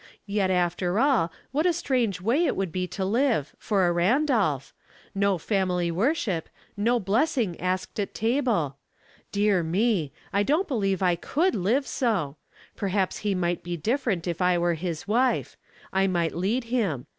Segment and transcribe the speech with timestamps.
[0.25, 4.73] Yet, after all, what a strange way it would be to live— for a Randolph;
[5.13, 8.77] no family worship, no blessing asked at table.
[9.31, 10.39] Dear me I 144.
[10.39, 10.41] Household Puzzles.
[10.41, 12.37] I don't believe I could live so.
[12.75, 15.55] Perhaps he might be different if I were his wife.
[15.93, 17.05] I might lead him.